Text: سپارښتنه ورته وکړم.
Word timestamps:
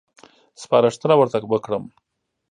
سپارښتنه 0.61 1.13
ورته 1.17 1.37
وکړم. 1.51 1.83